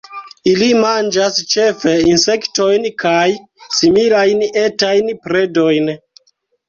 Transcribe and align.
Ili 0.51 0.69
manĝas 0.83 1.35
ĉefe 1.51 1.93
insektojn 2.13 2.87
kaj 3.03 3.23
similajn 3.81 4.43
etajn 4.63 5.13
predojn. 5.27 5.93